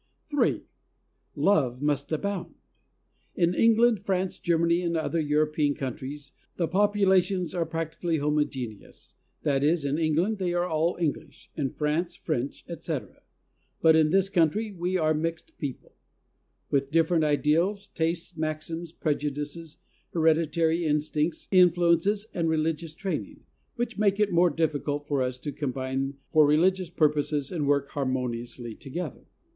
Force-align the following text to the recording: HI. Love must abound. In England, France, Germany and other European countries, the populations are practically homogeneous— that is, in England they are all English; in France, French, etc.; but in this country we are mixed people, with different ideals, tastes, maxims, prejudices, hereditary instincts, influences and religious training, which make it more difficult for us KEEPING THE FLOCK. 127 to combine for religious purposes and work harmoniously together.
HI. 0.33 0.61
Love 1.35 1.79
must 1.83 2.11
abound. 2.11 2.55
In 3.35 3.53
England, 3.53 4.03
France, 4.03 4.39
Germany 4.39 4.81
and 4.81 4.97
other 4.97 5.19
European 5.19 5.75
countries, 5.75 6.31
the 6.55 6.67
populations 6.67 7.53
are 7.53 7.67
practically 7.67 8.17
homogeneous— 8.17 9.13
that 9.43 9.63
is, 9.63 9.85
in 9.85 9.99
England 9.99 10.39
they 10.39 10.55
are 10.55 10.65
all 10.65 10.97
English; 10.99 11.51
in 11.55 11.69
France, 11.69 12.15
French, 12.15 12.65
etc.; 12.67 13.21
but 13.79 13.95
in 13.95 14.09
this 14.09 14.27
country 14.27 14.71
we 14.71 14.97
are 14.97 15.13
mixed 15.13 15.55
people, 15.59 15.93
with 16.71 16.89
different 16.89 17.23
ideals, 17.23 17.87
tastes, 17.87 18.35
maxims, 18.35 18.91
prejudices, 18.91 19.77
hereditary 20.13 20.83
instincts, 20.83 21.47
influences 21.51 22.25
and 22.33 22.49
religious 22.49 22.95
training, 22.95 23.41
which 23.75 23.99
make 23.99 24.19
it 24.19 24.31
more 24.33 24.49
difficult 24.49 25.05
for 25.07 25.21
us 25.21 25.37
KEEPING 25.37 25.51
THE 25.51 25.57
FLOCK. 25.57 25.75
127 25.75 26.15
to 26.17 26.17
combine 26.17 26.17
for 26.33 26.47
religious 26.47 26.89
purposes 26.89 27.51
and 27.51 27.67
work 27.67 27.89
harmoniously 27.89 28.73
together. 28.73 29.27